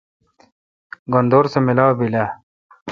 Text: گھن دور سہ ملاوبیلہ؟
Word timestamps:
گھن 1.11 1.25
دور 1.31 1.45
سہ 1.51 1.59
ملاوبیلہ؟ 1.67 2.23